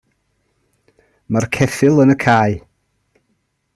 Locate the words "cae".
2.25-2.57